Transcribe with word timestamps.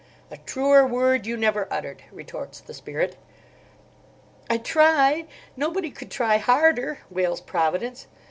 "A 0.31 0.37
truer 0.37 0.83
word 0.83 1.27
you 1.27 1.37
never 1.37 1.71
uttered," 1.71 2.01
retorts 2.11 2.59
the 2.59 2.73
Spirit. 2.73 3.17
"I 4.49 4.57
try—nobody 4.57 5.91
could 5.91 6.09
try 6.09 6.37
harder," 6.37 7.01
wails 7.11 7.39
Providence. 7.39 8.07